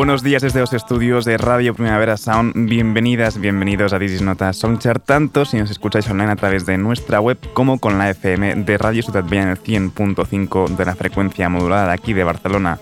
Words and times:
Buenos 0.00 0.22
días 0.22 0.40
desde 0.40 0.60
los 0.60 0.72
estudios 0.72 1.26
de 1.26 1.36
Radio 1.36 1.74
Primavera 1.74 2.16
Sound. 2.16 2.54
Bienvenidas, 2.70 3.38
bienvenidos 3.38 3.92
a 3.92 3.98
This 3.98 4.22
Nota 4.22 4.50
Songchart, 4.54 5.04
tanto 5.04 5.44
si 5.44 5.58
nos 5.58 5.70
escucháis 5.70 6.08
online 6.08 6.32
a 6.32 6.36
través 6.36 6.64
de 6.64 6.78
nuestra 6.78 7.20
web 7.20 7.36
como 7.52 7.78
con 7.78 7.98
la 7.98 8.08
FM 8.08 8.54
de 8.64 8.78
Radio 8.78 9.02
Ciudad 9.02 9.24
Bella 9.24 9.42
en 9.42 9.48
el 9.50 9.62
100.5 9.62 10.68
de 10.74 10.84
la 10.86 10.94
frecuencia 10.94 11.50
modulada 11.50 11.88
de 11.88 11.92
aquí 11.92 12.14
de 12.14 12.24
Barcelona. 12.24 12.78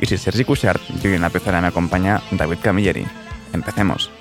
Y 0.00 0.06
si 0.06 0.16
Sergi 0.16 0.44
Cuixart, 0.44 0.80
yo 1.02 1.10
en 1.10 1.22
la 1.22 1.30
pecera 1.30 1.60
me 1.60 1.66
acompaña 1.66 2.22
David 2.30 2.58
Camilleri. 2.62 3.06
Empecemos. 3.52 4.12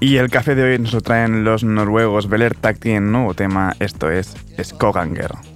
Y 0.00 0.16
el 0.16 0.30
café 0.30 0.54
de 0.54 0.62
hoy 0.62 0.78
nos 0.78 0.92
lo 0.92 1.00
traen 1.00 1.42
los 1.42 1.64
noruegos 1.64 2.28
Beler 2.28 2.54
Takti 2.54 2.92
en 2.92 3.10
nuevo 3.10 3.34
tema, 3.34 3.74
esto 3.80 4.08
es 4.10 4.36
Skoganger. 4.62 5.49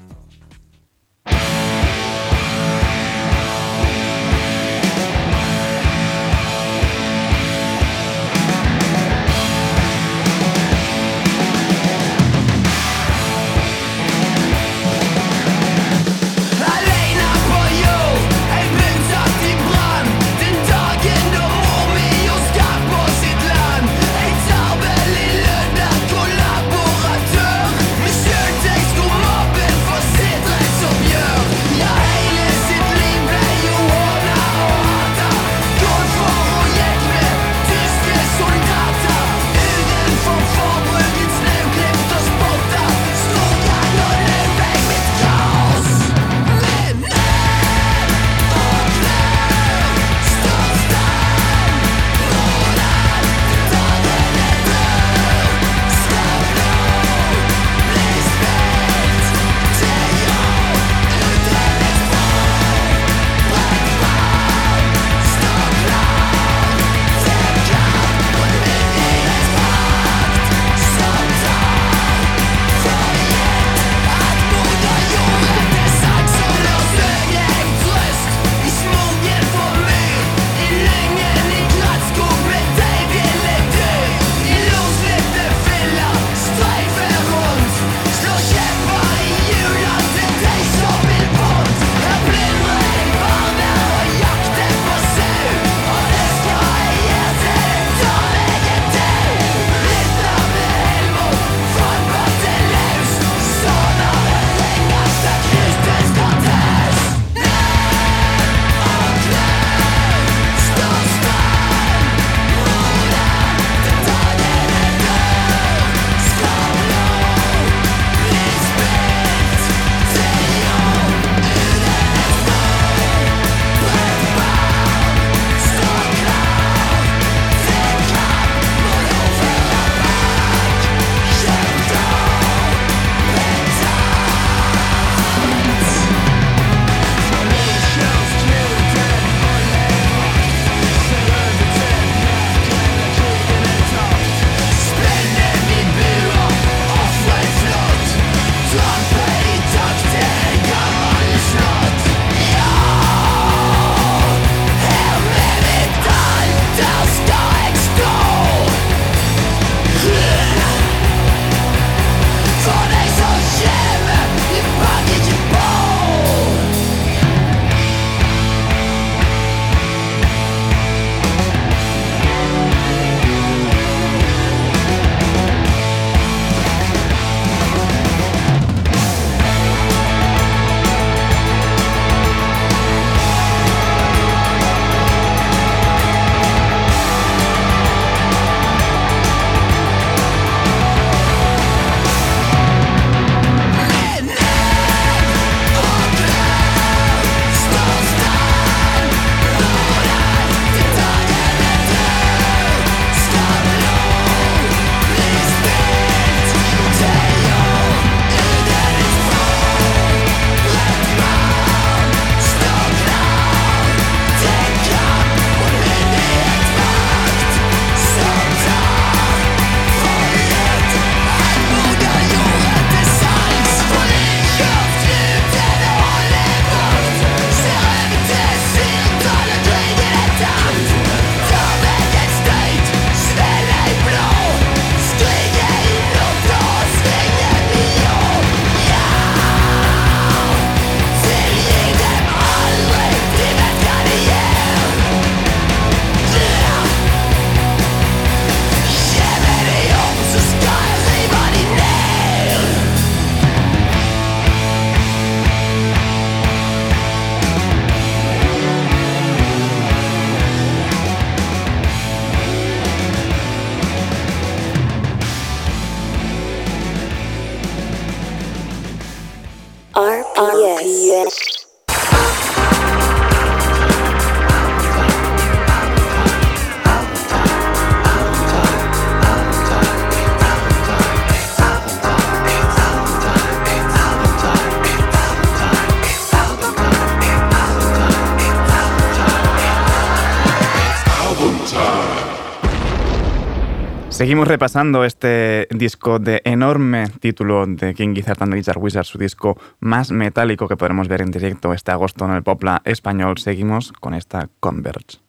Seguimos 294.34 294.48
repasando 294.48 295.04
este 295.04 295.68
disco 295.70 296.18
de 296.18 296.42
enorme 296.44 297.06
título 297.20 297.66
de 297.68 297.94
King 297.94 298.16
Gizzard 298.16 298.42
and 298.42 298.52
the 298.52 298.72
Wizard, 298.80 299.04
su 299.04 299.16
disco 299.16 299.56
más 299.78 300.10
metálico 300.10 300.66
que 300.66 300.76
podremos 300.76 301.06
ver 301.06 301.22
en 301.22 301.30
directo 301.30 301.72
este 301.72 301.92
agosto 301.92 302.24
en 302.24 302.32
el 302.32 302.42
Popla 302.42 302.82
español. 302.84 303.38
Seguimos 303.38 303.92
con 303.92 304.12
esta 304.12 304.48
Converge. 304.58 305.23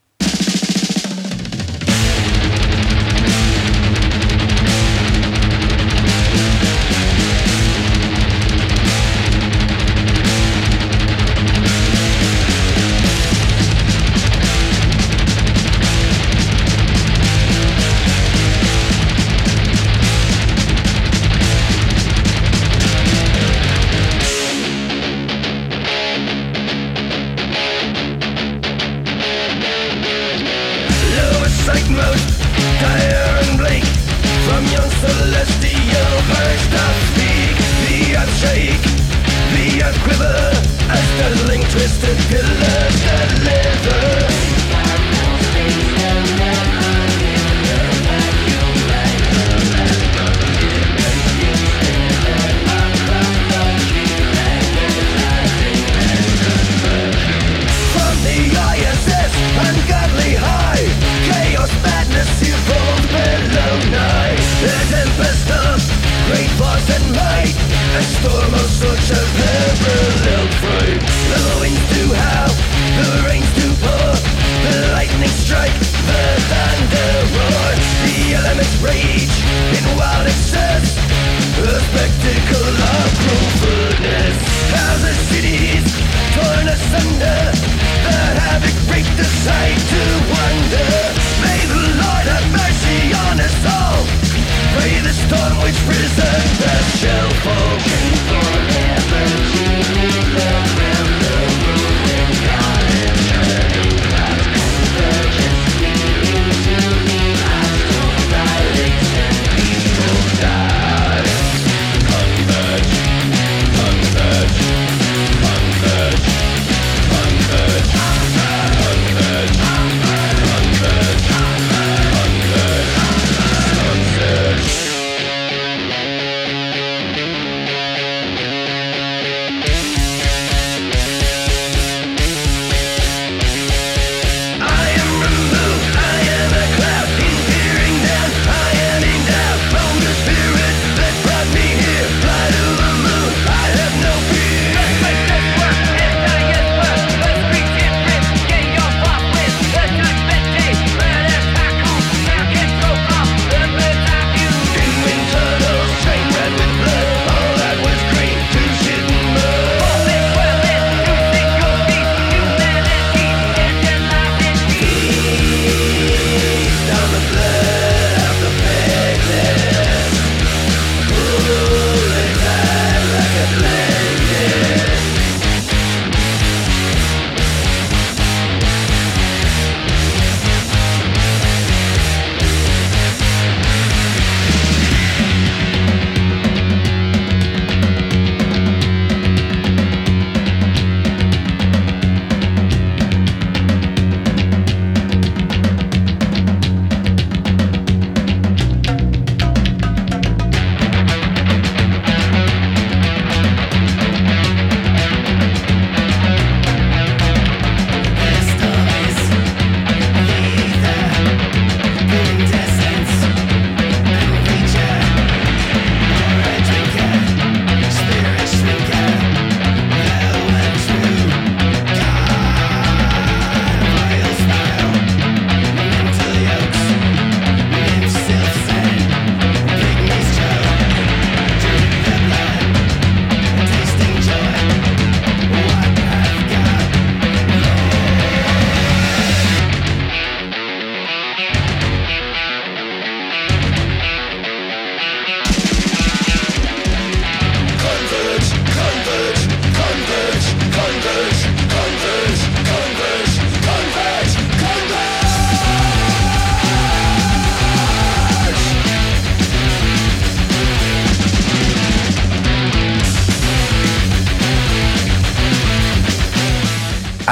superstar 65.15 65.64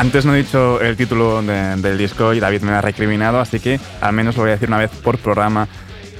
Antes 0.03 0.25
no 0.25 0.35
he 0.35 0.43
dicho 0.43 0.81
el 0.81 0.97
título 0.97 1.41
del 1.41 1.97
disco 1.97 2.33
y 2.33 2.41
David 2.41 2.61
me 2.63 2.73
ha 2.73 2.81
recriminado, 2.81 3.39
así 3.39 3.61
que 3.61 3.79
al 4.01 4.11
menos 4.11 4.35
lo 4.35 4.43
voy 4.43 4.49
a 4.49 4.55
decir 4.55 4.67
una 4.67 4.77
vez 4.77 4.91
por 4.91 5.17
programa. 5.17 5.69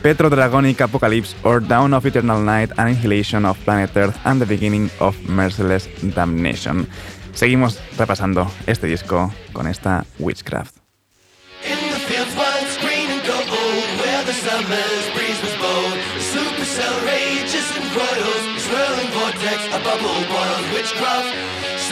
Petro 0.02 0.30
Dragonic 0.30 0.80
Apocalypse 0.80 1.36
or 1.44 1.62
Down 1.62 1.94
of 1.94 2.06
Eternal 2.06 2.46
Night, 2.46 2.72
Annihilation 2.78 3.44
of 3.44 3.58
Planet 3.66 3.92
Earth 3.98 4.16
and 4.24 4.42
the 4.42 4.46
Beginning 4.46 4.90
of 5.00 5.18
Merciless 5.28 5.90
Damnation. 6.02 6.88
Seguimos 7.34 7.78
repasando 7.98 8.50
este 8.68 8.88
disco 8.88 9.34
con 9.52 9.68
esta 9.68 10.06
Witchcraft. 10.18 10.78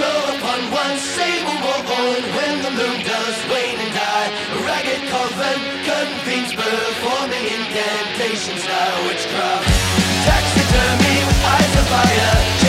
Slow 0.02 0.34
upon 0.34 0.62
one 0.74 0.98
sable 0.98 1.62
born 1.62 2.24
when 2.34 2.54
the 2.66 2.72
moon 2.72 3.00
does 3.06 3.38
wane 3.54 3.78
and 3.78 3.94
die. 3.94 4.30
A 4.56 4.58
ragged 4.66 5.04
coven, 5.14 5.60
curtain 5.86 6.18
fiends 6.26 6.54
performing 6.58 7.46
incantations 7.46 8.66
now. 8.66 9.06
Witchcraft, 9.06 9.70
taxidermy 10.26 11.18
with 11.28 11.46
eyes 11.54 11.74
of 11.78 11.86
fire, 11.94 12.61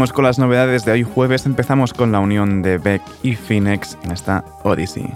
Con 0.00 0.24
las 0.24 0.38
novedades 0.38 0.86
de 0.86 0.92
hoy 0.92 1.02
jueves, 1.02 1.44
empezamos 1.44 1.92
con 1.92 2.10
la 2.10 2.20
unión 2.20 2.62
de 2.62 2.78
Beck 2.78 3.02
y 3.22 3.34
Phoenix 3.34 3.98
en 4.02 4.12
esta 4.12 4.42
Odyssey. 4.64 5.14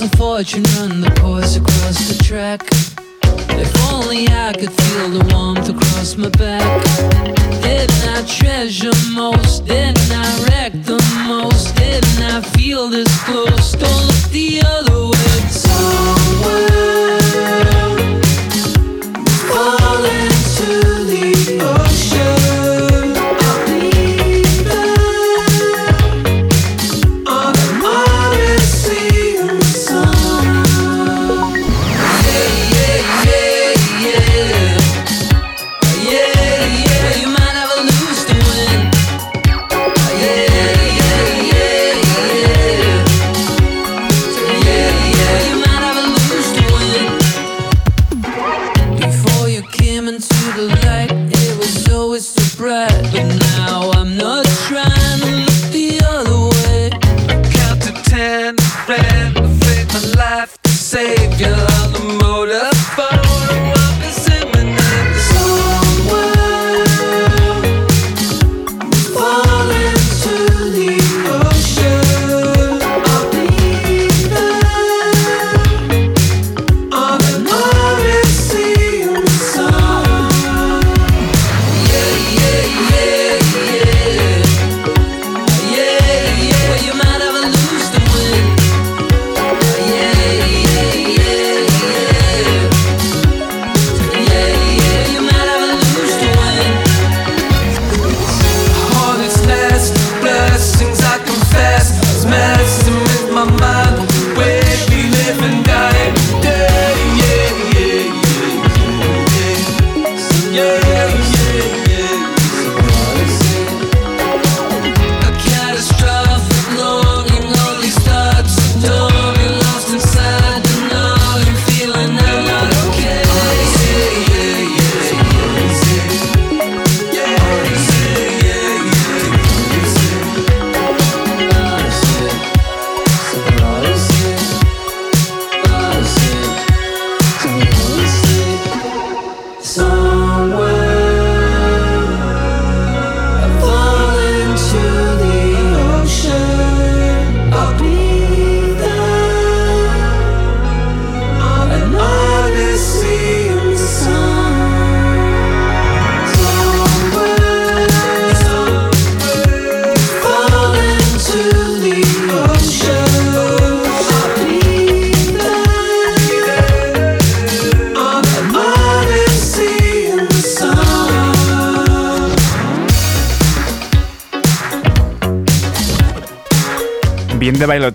wheels 0.00 0.12
of 0.12 0.18
fortune 0.18 0.62
run 0.78 1.00
the 1.00 1.10
course 1.20 1.56
across 1.56 2.08
the 2.08 2.22
track. 2.24 2.62
If 3.58 3.92
only 3.92 4.28
I 4.28 4.52
could 4.52 4.72
feel 4.72 5.08
the 5.10 5.34
warmth 5.34 5.68
across 5.68 6.16
my 6.16 6.28
back. 6.30 6.84
Didn't 7.62 8.08
I 8.08 8.22
treasure 8.26 8.92
most? 9.12 9.66
Didn't 9.66 10.12
I 10.12 10.44
wreck 10.44 10.72
the 10.84 11.00
most? 11.26 11.74
Didn't 11.76 12.22
I 12.22 12.40
feel 12.40 12.88
this 12.88 13.24
close? 13.24 13.72
Don't 13.72 14.06
look 14.06 14.30
the 14.30 14.62
other 14.64 15.06
way. 15.06 15.48
Somewhere. 15.48 17.09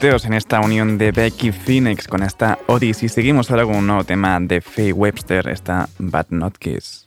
en 0.04 0.34
esta 0.34 0.60
unión 0.60 0.98
de 0.98 1.14
Becky 1.14 1.54
Phoenix 1.54 2.06
con 2.08 2.22
esta 2.22 2.60
Odyssey. 2.68 3.08
Seguimos 3.08 3.50
ahora 3.50 3.64
con 3.64 3.78
un 3.78 3.88
nuevo 3.88 4.04
tema 4.04 4.38
de 4.42 4.60
Faye 4.60 4.92
Webster, 4.92 5.48
esta 5.48 5.88
Bad 6.00 6.28
Not 6.32 6.58
Kiss. 6.58 7.05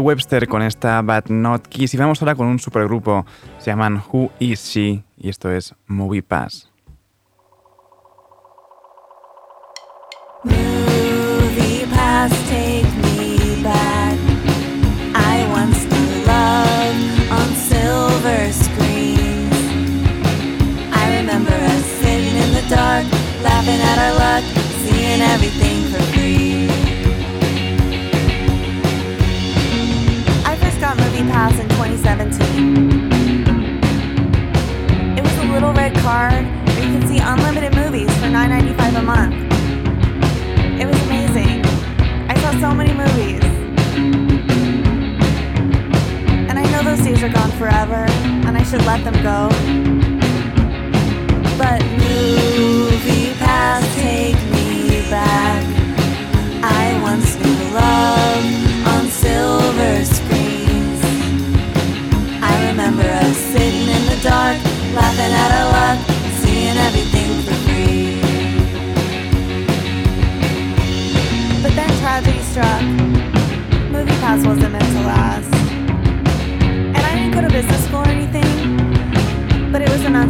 Webster 0.00 0.48
con 0.48 0.62
esta 0.62 1.00
But 1.02 1.28
Not 1.28 1.66
Kiss. 1.68 1.94
Y 1.94 1.96
vamos 1.96 2.20
ahora 2.20 2.34
con 2.34 2.46
un 2.46 2.58
supergrupo. 2.58 3.24
Se 3.58 3.70
llaman 3.70 4.02
Who 4.12 4.30
Is 4.38 4.60
She? 4.64 5.04
Y 5.16 5.28
esto 5.28 5.50
es 5.50 5.74
Movie 5.86 6.22
Pass. 6.22 6.70
Movie 10.42 11.86
pass, 11.94 12.30
take 12.48 12.88
me 13.02 13.62
back. 13.62 14.16
I 15.14 15.46
once 15.52 15.84
knew 15.84 16.24
love 16.24 17.30
on 17.30 17.54
silver 17.68 18.50
screens. 18.52 19.54
I 20.92 21.18
remember 21.18 21.52
us 21.52 21.84
sitting 22.00 22.36
in 22.36 22.52
the 22.54 22.64
dark, 22.74 23.04
laughing 23.42 23.80
at 23.80 23.98
our 23.98 24.14
luck, 24.18 24.44
seeing 24.82 25.20
everything 25.20 25.69
2017. 32.32 35.18
It 35.18 35.22
was 35.22 35.36
a 35.38 35.44
little 35.52 35.72
red 35.72 35.94
card 35.96 36.44
where 36.66 36.86
you 36.86 36.98
could 36.98 37.08
see 37.08 37.18
unlimited 37.18 37.74
movies 37.74 38.10
for 38.18 38.26
$9.95 38.26 38.98
a 38.98 39.02
month. 39.02 39.34
It 40.80 40.86
was 40.86 40.96
amazing. 41.06 41.64
I 42.28 42.34
saw 42.40 42.52
so 42.60 42.74
many 42.74 42.92
movies. 42.92 43.42
And 46.48 46.58
I 46.58 46.62
know 46.70 46.82
those 46.82 47.02
days 47.04 47.22
are 47.22 47.28
gone 47.28 47.50
forever, 47.52 48.06
and 48.46 48.56
I 48.56 48.62
should 48.62 48.84
let 48.86 49.04
them 49.04 49.14
go. 49.22 49.48
But 51.58 51.82
movie 51.98 53.34
pass, 53.38 53.84
take 53.96 54.36
me 54.54 55.02
back. 55.10 55.64
I 56.62 56.98
once 57.02 57.36
knew 57.36 57.74
love 57.74 58.69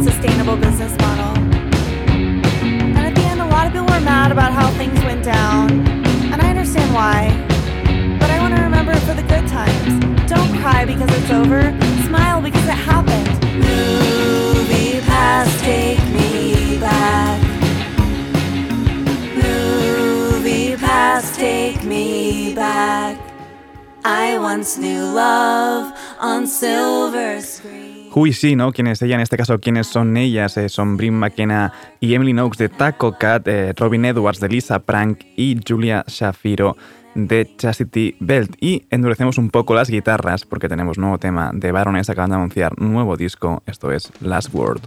unsustainable 0.01 0.57
business 0.57 0.97
model. 0.97 1.37
And 2.57 2.97
at 2.97 3.13
the 3.13 3.21
end, 3.21 3.39
a 3.39 3.45
lot 3.45 3.67
of 3.67 3.71
people 3.71 3.85
were 3.85 4.01
mad 4.01 4.31
about 4.31 4.51
how 4.51 4.67
things 4.71 4.99
went 5.03 5.23
down. 5.23 5.69
And 6.31 6.41
I 6.41 6.49
understand 6.49 6.91
why. 6.91 7.29
But 8.19 8.31
I 8.31 8.39
want 8.39 8.55
to 8.55 8.63
remember 8.63 8.95
for 9.01 9.13
the 9.13 9.21
good 9.21 9.47
times. 9.47 9.93
Don't 10.27 10.51
cry 10.59 10.85
because 10.85 11.07
it's 11.19 11.29
over, 11.29 11.61
smile 12.07 12.41
because 12.41 12.63
it 12.63 12.81
happened. 12.91 13.29
Movie 13.61 15.01
Pass, 15.01 15.61
take 15.61 16.03
me 16.17 16.79
back. 16.79 17.39
Movie 19.35 20.77
pass, 20.77 21.35
take 21.37 21.83
me 21.83 22.55
back. 22.55 23.19
I 24.03 24.39
once 24.39 24.79
knew 24.79 25.03
love 25.03 25.95
on 26.19 26.47
silver 26.47 27.39
screen. 27.41 27.90
Who 28.13 28.27
is 28.27 28.39
she, 28.39 28.55
¿no? 28.55 28.73
¿Quién 28.73 28.87
es 28.87 29.01
ella? 29.01 29.15
En 29.15 29.21
este 29.21 29.37
caso, 29.37 29.59
¿quiénes 29.59 29.87
son 29.87 30.17
ellas? 30.17 30.57
Eh, 30.57 30.67
son 30.67 30.97
Brim 30.97 31.13
McKenna 31.13 31.71
y 32.01 32.13
Emily 32.13 32.33
Noakes 32.33 32.57
de 32.57 32.67
Taco 32.67 33.17
Cat, 33.17 33.47
eh, 33.47 33.73
Robin 33.77 34.03
Edwards 34.03 34.41
de 34.41 34.49
Lisa 34.49 34.79
Prank 34.79 35.21
y 35.37 35.57
Julia 35.65 36.03
Shafiro 36.07 36.75
de 37.15 37.49
Chastity 37.57 38.17
Belt. 38.19 38.55
Y 38.59 38.85
endurecemos 38.89 39.37
un 39.37 39.49
poco 39.49 39.73
las 39.75 39.89
guitarras 39.89 40.45
porque 40.45 40.67
tenemos 40.67 40.97
nuevo 40.97 41.17
tema 41.19 41.51
de 41.53 41.71
Baroness. 41.71 42.09
Acaban 42.09 42.31
de 42.31 42.35
anunciar 42.35 42.77
nuevo 42.79 43.15
disco. 43.15 43.63
Esto 43.65 43.91
es 43.91 44.11
Last 44.19 44.53
Word. 44.53 44.81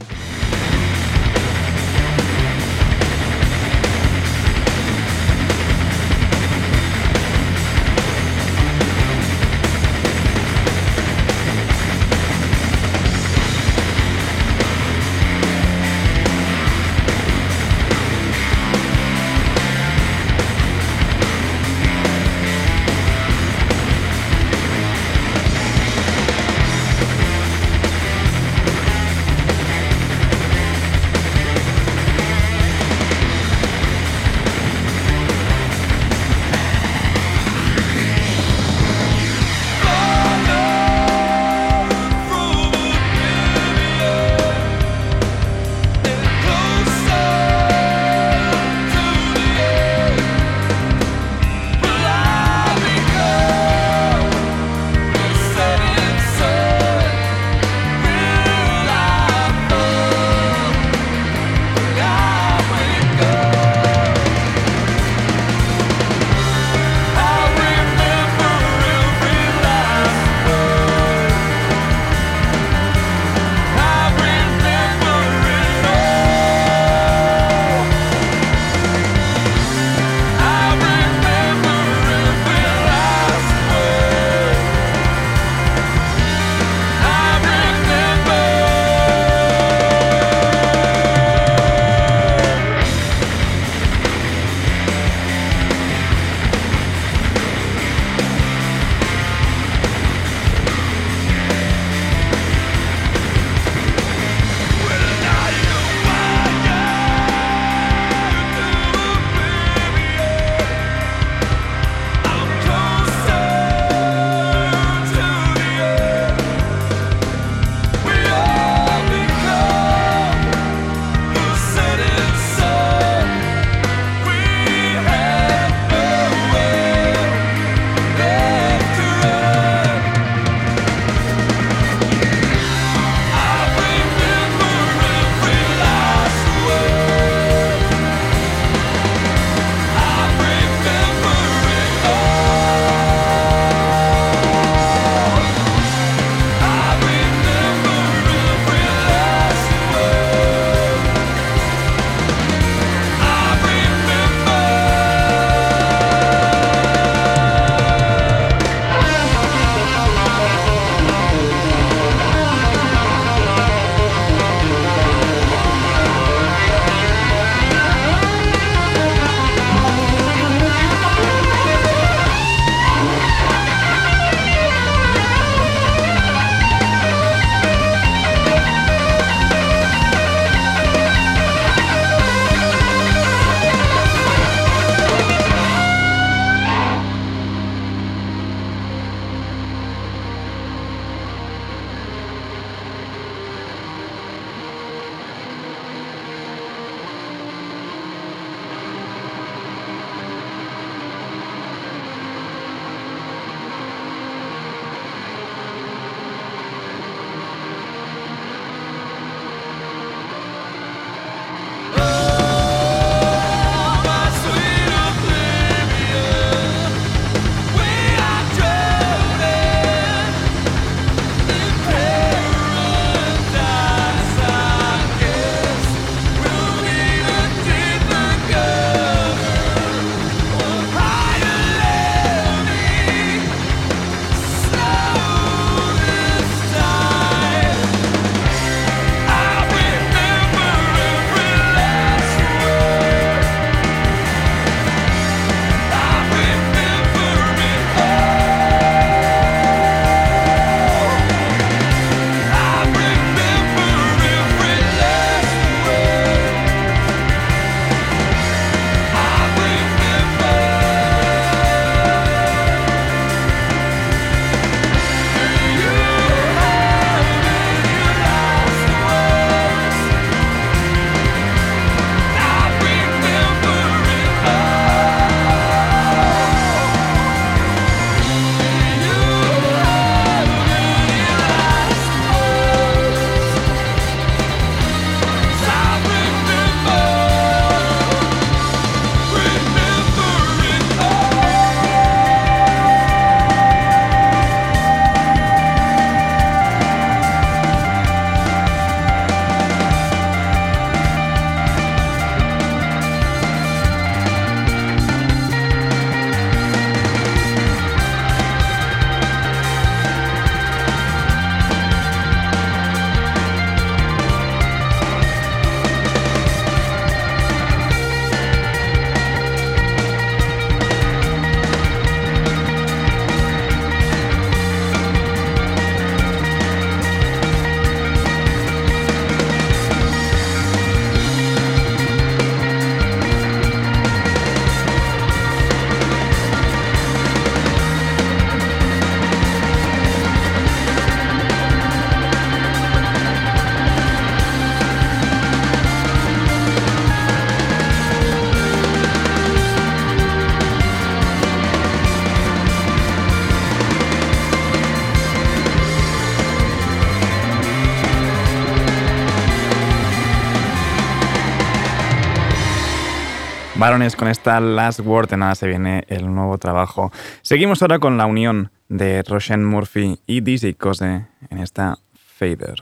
Barones 363.84 364.16
con 364.16 364.28
esta 364.28 364.60
Last 364.60 365.00
Word. 365.00 365.28
De 365.28 365.36
nada 365.36 365.54
se 365.54 365.66
viene 365.66 366.04
el 366.08 366.34
nuevo 366.34 366.56
trabajo. 366.56 367.12
Seguimos 367.42 367.82
ahora 367.82 367.98
con 367.98 368.16
la 368.16 368.24
unión 368.24 368.70
de 368.88 369.22
Roshan 369.22 369.62
Murphy 369.62 370.18
y 370.26 370.40
Dizzy 370.40 370.72
Cose 370.72 371.26
en 371.50 371.58
esta 371.58 371.98
Fader. 372.14 372.76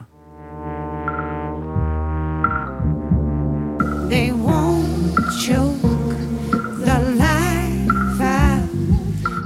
They 4.08 4.30
won't 4.30 5.16
choke 5.44 6.14
the 6.84 7.00
life 7.16 8.22
out 8.22 8.70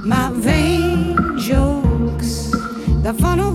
my 0.05 0.29
vain 0.39 1.15
jokes. 1.39 2.51
The 3.01 3.15
funnel 3.15 3.46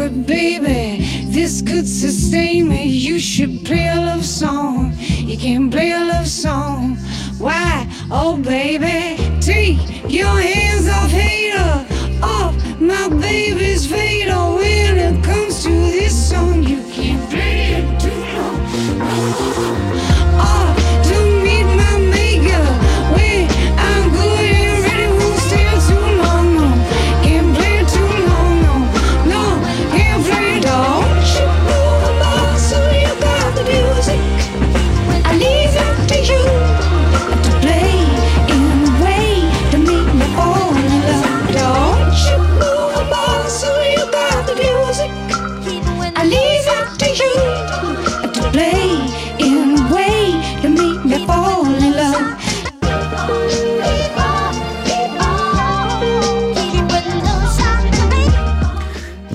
favorite 0.00 0.26
baby. 0.26 1.04
This 1.26 1.60
could 1.60 1.86
sustain 1.86 2.68
me. 2.68 2.84
You 2.84 3.18
should 3.18 3.64
play 3.66 3.86
a 3.88 3.96
love 3.96 4.24
song. 4.24 4.94
You 4.98 5.36
can 5.36 5.70
play 5.70 5.92
a 5.92 6.00
love 6.00 6.26
song. 6.26 6.96
Why? 7.38 7.86
Oh, 8.10 8.38
baby, 8.38 9.18
take 9.40 9.78
your 10.08 10.40
hands 10.40 10.88
off, 10.88 11.10
hater, 11.10 11.86
off 12.22 12.80
my 12.80 13.08
baby's 13.08 13.86
face. 13.86 14.19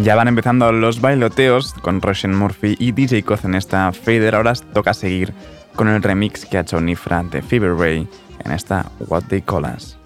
Ya 0.06 0.14
van 0.14 0.28
empezando 0.28 0.72
los 0.72 1.02
bailoteos 1.02 1.74
con 1.82 2.00
Russian 2.00 2.36
Murphy 2.36 2.76
y 2.78 2.92
DJ 2.92 3.24
Koz 3.24 3.44
en 3.44 3.56
esta 3.56 3.92
Fader. 3.92 4.36
Ahora 4.36 4.54
toca 4.54 4.94
seguir 4.94 5.34
con 5.76 5.88
el 5.88 6.04
remix 6.04 6.46
que 6.46 6.60
ha 6.60 6.62
hecho 6.62 6.80
Nifra 6.80 7.24
de 7.24 7.42
Fever 7.42 7.74
Ray 7.74 8.08
en 8.44 8.52
esta 8.52 8.86
what 9.08 9.24
they 9.24 9.42
call 9.42 9.66
us? 9.66 9.98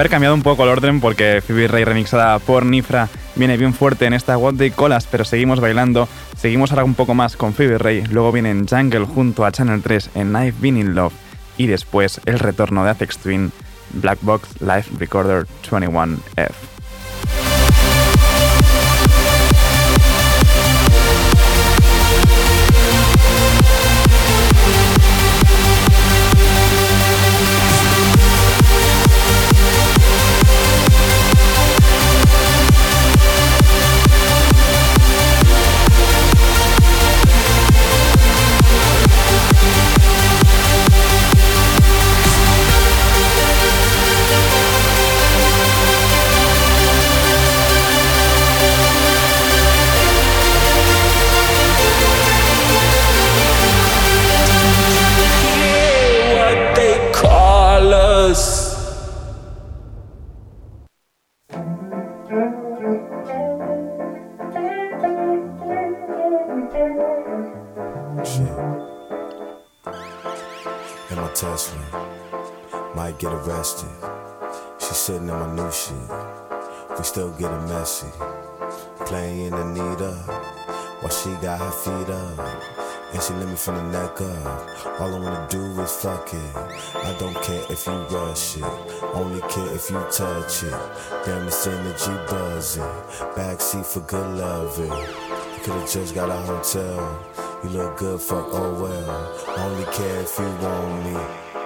Haber 0.00 0.10
cambiado 0.10 0.34
un 0.34 0.42
poco 0.42 0.62
el 0.62 0.70
orden 0.70 0.98
porque 0.98 1.42
Phoebe 1.46 1.68
Ray 1.68 1.84
remixada 1.84 2.38
por 2.38 2.64
Nifra 2.64 3.10
viene 3.36 3.58
bien 3.58 3.74
fuerte 3.74 4.06
en 4.06 4.14
esta 4.14 4.38
What 4.38 4.54
They 4.54 4.70
Colas, 4.70 5.06
pero 5.06 5.26
seguimos 5.26 5.60
bailando, 5.60 6.08
seguimos 6.38 6.70
ahora 6.70 6.84
un 6.84 6.94
poco 6.94 7.12
más 7.12 7.36
con 7.36 7.52
Phoebe 7.52 7.76
Ray, 7.76 8.06
luego 8.06 8.32
viene 8.32 8.50
en 8.50 8.66
Jungle 8.66 9.04
junto 9.04 9.44
a 9.44 9.52
Channel 9.52 9.82
3 9.82 10.10
en 10.14 10.30
I've 10.30 10.54
Been 10.58 10.78
In 10.78 10.94
Love 10.94 11.12
y 11.58 11.66
después 11.66 12.18
el 12.24 12.38
retorno 12.38 12.82
de 12.82 12.92
Apex 12.92 13.18
Twin, 13.18 13.52
Black 13.92 14.20
Box 14.22 14.62
Live 14.62 14.86
Recorder 14.98 15.46
21F. 15.70 16.79
From 83.60 83.74
the 83.74 83.82
neck 83.98 84.20
up. 84.22 85.00
All 85.00 85.14
I 85.14 85.18
wanna 85.18 85.46
do 85.50 85.62
is 85.82 85.92
fuck 85.92 86.32
it. 86.32 86.56
I 86.94 87.14
don't 87.18 87.34
care 87.42 87.62
if 87.68 87.86
you 87.86 87.92
rush 87.92 88.56
it. 88.56 88.64
Only 89.12 89.40
care 89.42 89.74
if 89.74 89.90
you 89.90 90.00
touch 90.10 90.62
it. 90.62 90.74
Damn, 91.26 91.46
it's 91.46 91.66
energy 91.66 92.16
buzzing. 92.30 92.82
Backseat 93.36 93.84
for 93.84 94.00
good 94.00 94.38
loving. 94.38 94.86
You 94.86 95.60
could've 95.62 95.90
just 95.90 96.14
got 96.14 96.30
a 96.30 96.40
hotel. 96.50 97.20
You 97.62 97.70
look 97.70 97.98
good, 97.98 98.20
fuck, 98.20 98.48
oh 98.50 98.72
well. 98.82 99.58
Only 99.58 99.84
care 99.92 100.20
if 100.20 100.38
you 100.38 100.46
want 100.62 101.04
me. 101.04 101.59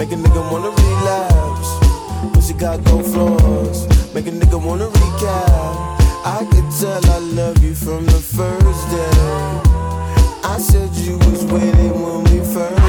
Make 0.00 0.12
a 0.12 0.16
nigga 0.16 0.50
wanna 0.50 0.70
relapse. 0.70 1.70
Pussy 2.32 2.54
got 2.54 2.82
gold 2.84 3.04
floors, 3.04 3.86
make 4.14 4.26
a 4.26 4.30
nigga 4.30 4.58
wanna 4.64 4.86
recap. 4.86 6.00
I 6.24 6.46
could 6.50 6.70
tell 6.80 7.04
I 7.16 7.18
love 7.18 7.62
you 7.62 7.74
from 7.74 8.06
the 8.06 8.20
first 8.36 8.82
day. 8.96 9.20
I 10.42 10.56
said 10.58 10.88
you 11.04 11.18
was 11.18 11.44
waiting 11.44 12.02
when 12.02 12.24
we 12.24 12.38
first 12.54 12.79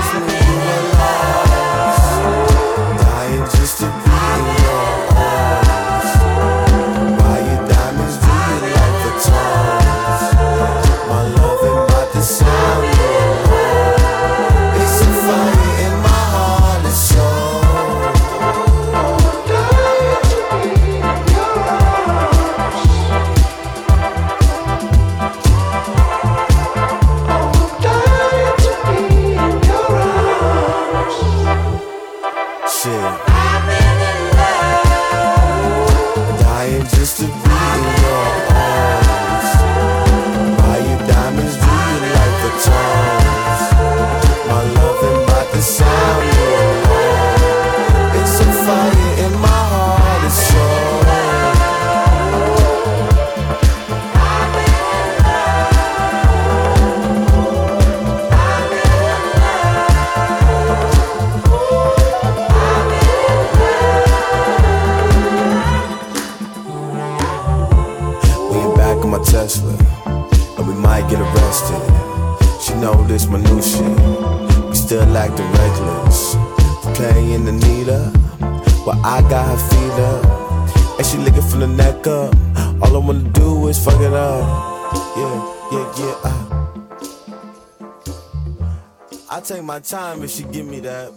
time 89.82 90.24
if 90.24 90.32
she 90.32 90.44
give 90.44 90.66
me 90.66 90.80
that. 90.82 91.12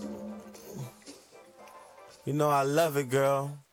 You 2.24 2.32
know 2.32 2.48
I 2.48 2.62
love 2.62 2.96
it, 2.96 3.10
girl. 3.10 3.63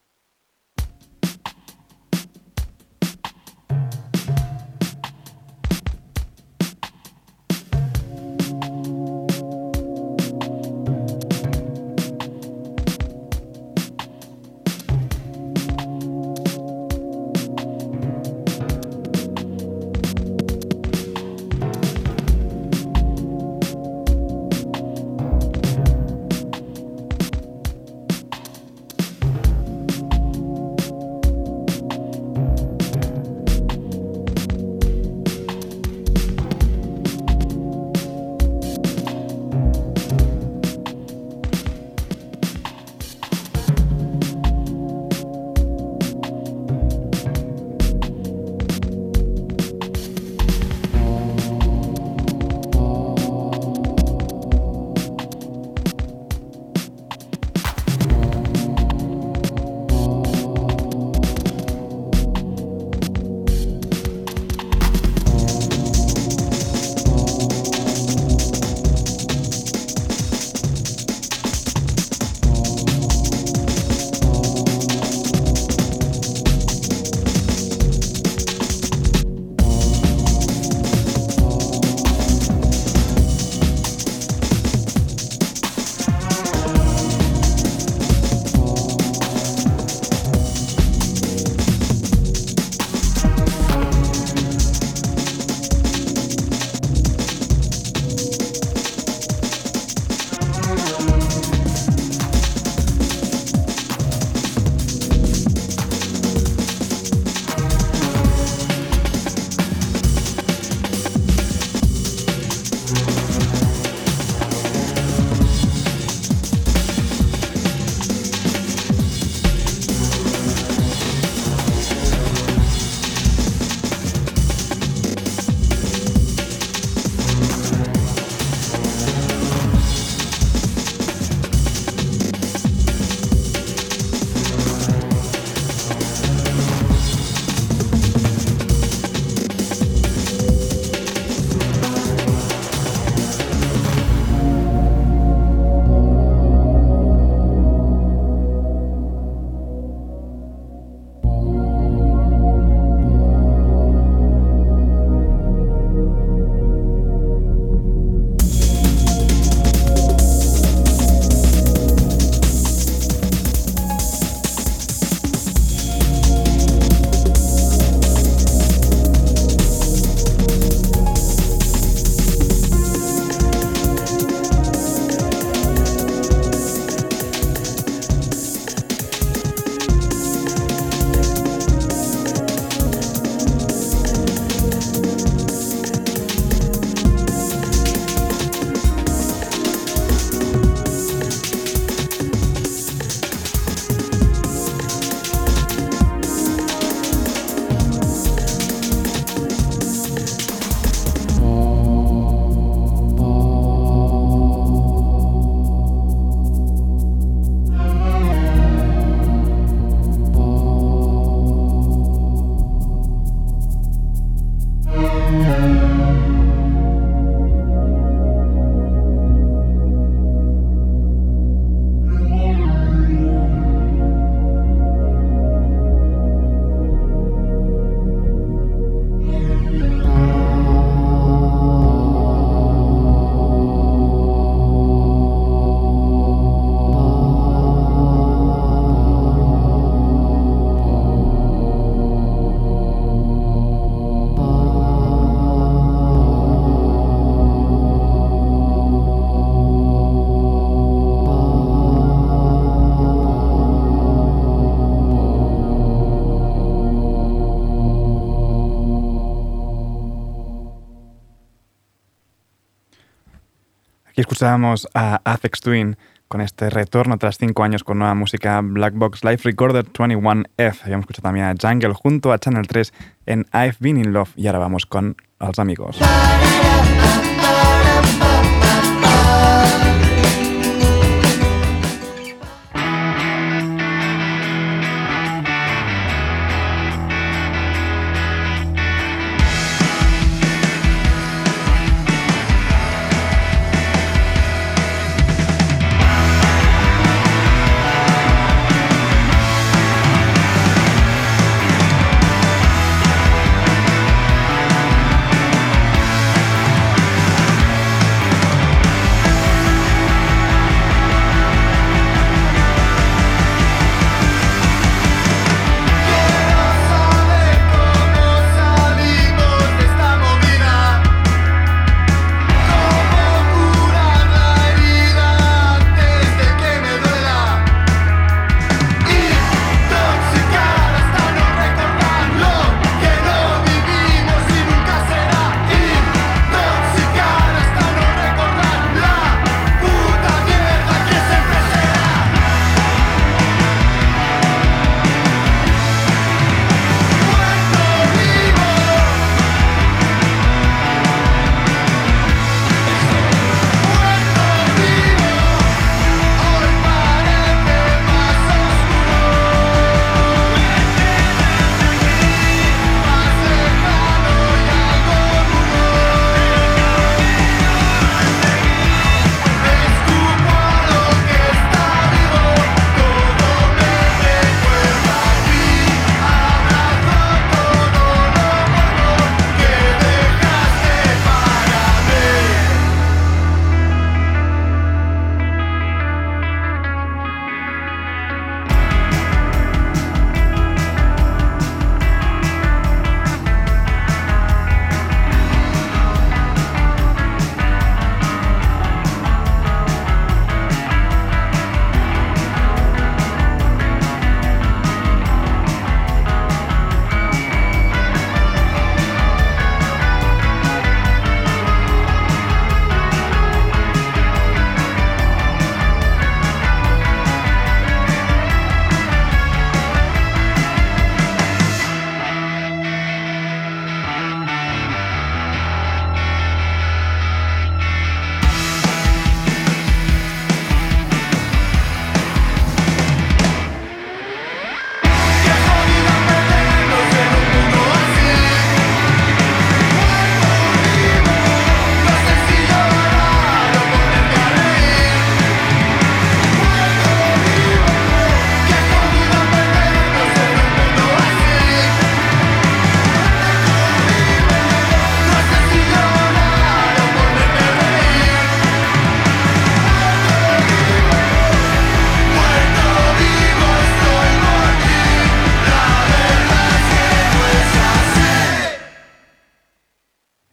Escuchábamos 264.22 264.88
a 264.94 265.20
Apex 265.24 265.60
Twin 265.60 265.96
con 266.28 266.40
este 266.40 266.70
retorno 266.70 267.18
tras 267.18 267.38
cinco 267.38 267.64
años 267.64 267.84
con 267.84 267.98
nueva 267.98 268.14
música 268.14 268.60
Black 268.62 268.94
Box 268.94 269.22
Live 269.24 269.40
Recorder 269.42 269.84
21F. 269.84 270.82
Habíamos 270.82 271.04
escuchado 271.04 271.22
también 271.22 271.46
a 271.46 271.54
Jungle 271.60 271.92
junto 271.92 272.32
a 272.32 272.38
Channel 272.38 272.66
3 272.66 272.92
en 273.26 273.46
I've 273.52 273.76
Been 273.80 273.98
in 273.98 274.12
Love 274.12 274.30
y 274.36 274.46
ahora 274.46 274.60
vamos 274.60 274.86
con 274.86 275.16
los 275.40 275.58
amigos. 275.58 275.98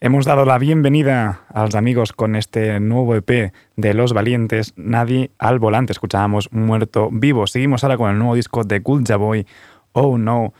Hemos 0.09 0.25
dado 0.25 0.43
la 0.43 0.57
bienvenida 0.57 1.41
a 1.53 1.65
los 1.65 1.75
amigos 1.75 2.13
con 2.13 2.35
este 2.35 2.79
nuevo 2.79 3.13
EP 3.13 3.53
de 3.75 3.93
Los 3.93 4.11
Valientes, 4.11 4.73
Nadie 4.75 5.29
al 5.37 5.59
Volante. 5.59 5.93
Escuchábamos 5.93 6.51
Muerto 6.51 7.09
Vivo. 7.11 7.45
Seguimos 7.45 7.83
ahora 7.83 7.95
con 7.95 8.09
el 8.09 8.17
nuevo 8.17 8.33
disco 8.33 8.63
de 8.63 8.79
Gulja 8.79 9.17
Boy, 9.17 9.45
Oh 9.91 10.17
No, 10.17 10.51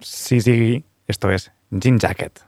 sí, 0.00 0.86
esto 1.06 1.30
es 1.30 1.52
Jean 1.70 1.98
Jacket. 1.98 2.40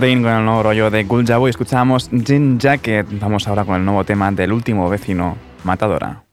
Bien 0.00 0.22
con 0.22 0.32
el 0.32 0.44
nuevo 0.44 0.62
rollo 0.62 0.90
de 0.90 1.04
Gulja 1.04 1.36
Boy. 1.36 1.50
Escuchábamos 1.50 2.08
Jean 2.10 2.58
Jacket. 2.58 3.06
Vamos 3.20 3.46
ahora 3.46 3.64
con 3.64 3.76
el 3.76 3.84
nuevo 3.84 4.04
tema 4.04 4.32
del 4.32 4.52
último 4.52 4.88
vecino, 4.88 5.36
Matadora. 5.64 6.24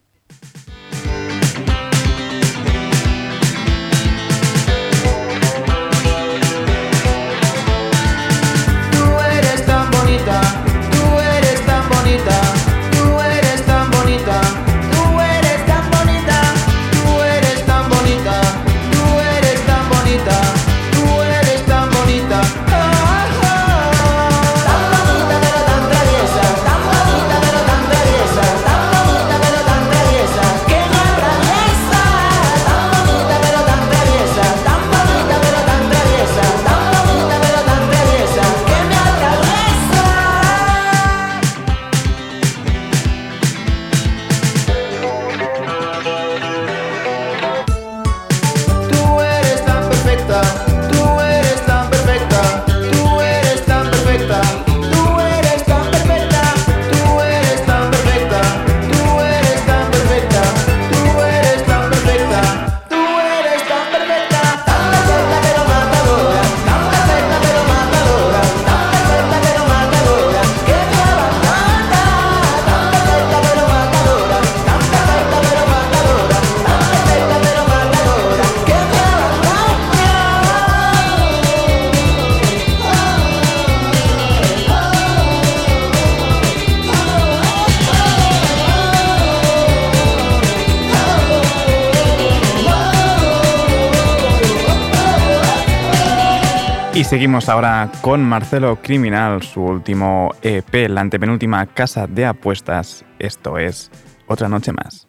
Seguimos 97.10 97.50
ahora 97.50 97.92
con 98.02 98.24
Marcelo 98.24 98.76
Criminal, 98.84 99.42
su 99.42 99.64
último 99.64 100.30
EP, 100.44 100.88
la 100.88 101.02
antepenúltima 101.02 101.66
casa 101.66 102.06
de 102.06 102.24
apuestas. 102.24 103.04
Esto 103.18 103.58
es 103.58 103.90
Otra 104.28 104.48
Noche 104.48 104.72
Más. 104.72 105.08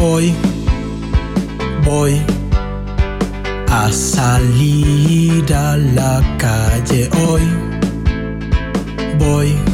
Hoy 0.00 0.34
voy 1.84 2.18
a 3.70 3.92
salir 3.92 5.52
a 5.52 5.76
la 5.76 6.22
calle. 6.38 7.10
Hoy 7.28 7.42
voy 9.18 9.73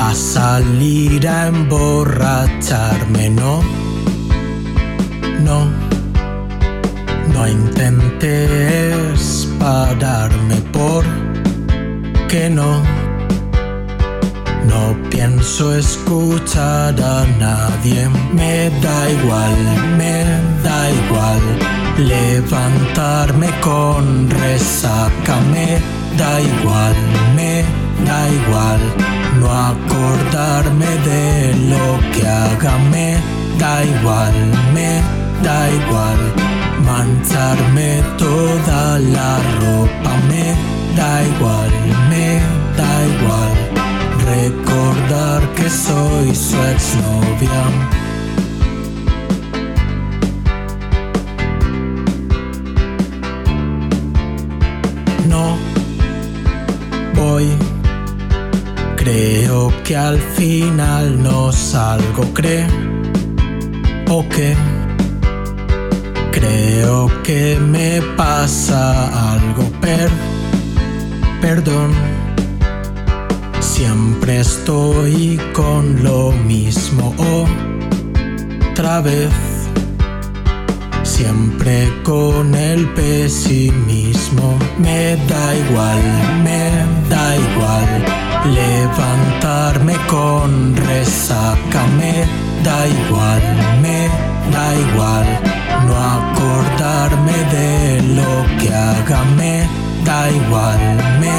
a 0.00 0.14
salir 0.14 1.28
a 1.28 1.48
emborracharme. 1.48 3.28
No, 3.28 3.60
no, 5.46 5.58
no 7.34 7.46
intentes 7.46 9.46
pararme 9.58 10.56
por 10.72 11.04
que 12.28 12.48
no. 12.48 12.82
No 14.70 14.96
pienso 15.10 15.76
escuchar 15.76 16.94
a 17.02 17.26
nadie, 17.38 18.08
me 18.32 18.70
da 18.84 19.10
igual, 19.10 19.58
me 19.98 20.14
da 20.62 20.90
igual. 21.00 21.42
Levantarme 21.98 23.50
con 23.60 24.30
resaca, 24.30 25.36
me 25.52 25.78
da 26.16 26.40
igual, 26.40 26.96
me 27.34 27.79
da 28.04 28.28
igual. 28.28 28.80
No 29.40 29.48
acordarme 29.72 30.90
de 31.08 31.54
lo 31.72 31.86
que 32.12 32.26
haga, 32.26 32.78
me 32.92 33.16
da 33.58 33.84
igual, 33.84 34.34
me 34.74 35.02
da 35.42 35.58
igual. 35.80 36.20
Mancharme 36.84 38.02
toda 38.18 38.98
la 38.98 39.36
ropa, 39.60 40.12
me 40.28 40.46
da 40.96 41.22
igual, 41.22 41.70
me 42.10 42.40
da 42.76 42.92
igual 43.14 43.70
recordar 44.30 45.40
que 45.54 45.68
soy 45.68 46.34
su 46.34 46.56
exnovia. 46.74 47.64
No 55.28 55.56
voy, 57.14 57.48
creo 59.10 59.72
que 59.82 59.96
al 59.96 60.18
final 60.20 61.20
no 61.20 61.50
salgo, 61.50 62.22
creo 62.32 62.68
que 64.28 64.54
creo 66.30 67.10
que 67.24 67.58
me 67.60 68.00
pasa 68.16 69.32
algo, 69.32 69.64
per, 69.80 70.08
perdón. 71.40 71.90
Siempre 73.58 74.40
estoy 74.40 75.40
con 75.54 76.04
lo 76.04 76.30
mismo 76.30 77.12
otra 78.70 79.00
vez. 79.00 79.32
Siempre 81.02 81.88
con 82.04 82.54
el 82.54 82.88
pesimismo. 82.90 84.56
Me 84.78 85.16
da 85.28 85.54
igual, 85.56 86.02
me 86.44 86.70
da 87.08 87.36
igual. 87.36 88.29
Levantarme 88.44 89.96
con 90.06 90.76
resaca. 90.76 91.86
Me 91.98 92.26
da 92.64 92.86
igual, 92.86 93.42
me 93.82 94.08
da 94.54 94.74
igual. 94.86 95.26
No 95.86 95.94
acordarme 96.18 97.38
de 97.54 98.02
lo 98.16 98.58
que 98.58 98.74
haga. 98.74 99.24
Me 99.36 99.68
da 100.04 100.30
igual, 100.30 100.80
me 101.20 101.36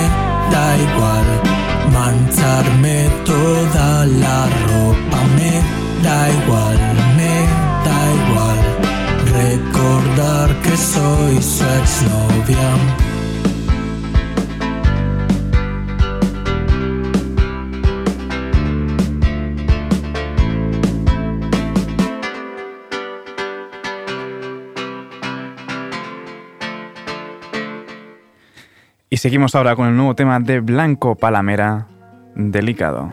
da 0.52 0.78
igual 0.78 1.62
mancharme 1.94 3.10
toda 3.26 4.06
la 4.06 4.46
ropa 4.68 5.20
me 5.36 5.54
da 6.04 6.20
igual, 6.40 6.80
me 7.18 7.36
da 7.88 8.00
igual 8.20 8.60
recordar 9.40 10.50
que 10.64 10.76
soy 10.78 11.42
su 11.42 11.64
exnovia. 11.64 13.11
Y 29.14 29.18
seguimos 29.18 29.56
ahora 29.56 29.76
con 29.76 29.90
el 29.90 29.98
nuevo 29.98 30.16
tema 30.16 30.40
de 30.40 30.62
Blanco 30.62 31.16
Palamera, 31.16 31.86
Delicado. 32.34 33.12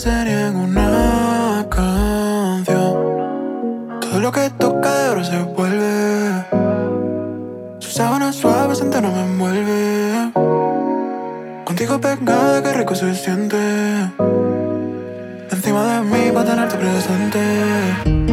Sería 0.00 0.48
en 0.48 0.56
una 0.56 1.66
canción. 1.70 2.94
Todo 4.00 4.20
lo 4.20 4.30
que 4.32 4.50
toca 4.50 4.94
de 4.94 5.08
oro 5.10 5.24
se 5.24 5.38
vuelve. 5.42 6.44
Su 7.78 7.90
sábana 7.90 8.32
suave 8.32 8.74
siente 8.74 9.00
no 9.00 9.10
me 9.10 9.22
envuelve. 9.22 10.32
Contigo 11.64 12.00
pegada, 12.00 12.62
qué 12.62 12.72
rico 12.72 12.94
se 12.94 13.14
siente. 13.14 13.56
Encima 15.50 15.84
de 15.84 16.00
mí 16.02 16.30
para 16.32 16.50
tenerte 16.50 16.76
presente. 16.76 18.25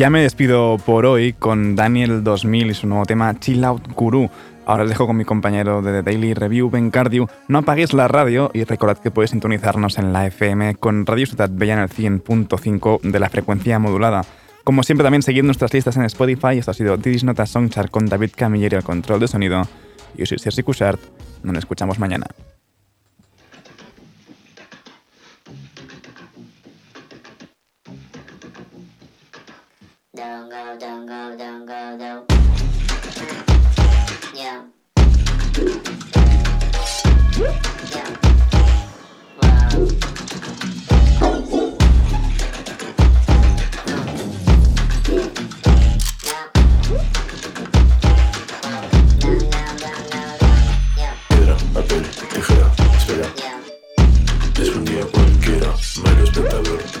Ya 0.00 0.08
me 0.08 0.22
despido 0.22 0.78
por 0.78 1.04
hoy 1.04 1.34
con 1.34 1.76
Daniel 1.76 2.24
2000 2.24 2.70
y 2.70 2.72
su 2.74 2.86
nuevo 2.86 3.04
tema 3.04 3.38
Chill 3.38 3.62
Out 3.62 3.92
Guru. 3.92 4.30
Ahora 4.64 4.84
os 4.84 4.88
dejo 4.88 5.06
con 5.06 5.14
mi 5.14 5.26
compañero 5.26 5.82
de 5.82 5.92
The 5.92 6.02
Daily 6.02 6.32
Review, 6.32 6.70
Ben 6.70 6.90
Cardew. 6.90 7.26
No 7.48 7.58
apaguéis 7.58 7.92
la 7.92 8.08
radio 8.08 8.50
y 8.54 8.64
recordad 8.64 8.96
que 8.96 9.10
podéis 9.10 9.32
sintonizarnos 9.32 9.98
en 9.98 10.14
la 10.14 10.26
FM 10.26 10.76
con 10.76 11.04
Radio 11.04 11.26
Ciudad 11.26 11.50
Bella 11.52 11.74
en 11.74 11.80
el 11.80 11.90
100.5 11.90 13.02
de 13.02 13.20
la 13.20 13.28
frecuencia 13.28 13.78
modulada. 13.78 14.24
Como 14.64 14.84
siempre, 14.84 15.04
también 15.04 15.20
seguid 15.20 15.42
nuestras 15.42 15.74
listas 15.74 15.98
en 15.98 16.04
Spotify. 16.04 16.56
Esto 16.56 16.70
ha 16.70 16.74
sido 16.74 16.96
Didis 16.96 17.22
Nota 17.22 17.44
Songchart 17.44 17.90
con 17.90 18.06
David 18.06 18.30
Camilleri 18.34 18.76
al 18.76 18.84
control 18.84 19.20
de 19.20 19.28
sonido. 19.28 19.64
Yo 20.16 20.24
soy 20.24 20.38
Sergi 20.38 20.62
Cushart. 20.62 20.98
Nos 21.42 21.58
escuchamos 21.58 21.98
mañana. 21.98 22.24
go. 31.96 32.24
Yeah. 34.34 34.64
Yeah. 37.92 38.16
Espera. 52.98 53.26
Es 54.60 54.68
un 54.68 54.84
día 54.84 55.06
cualquiera, 55.06 55.74
Espectador. 56.22 56.99